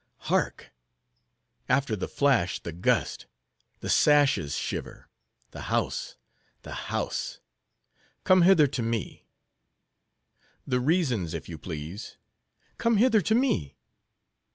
[0.17, 3.29] "Hark!—after the flash the gust—the
[3.87, 6.15] sashes shiver—the house,
[6.63, 9.27] the house!—Come hither to me!"
[10.65, 12.17] "The reasons, if you please."
[12.79, 13.75] "Come hither to me!"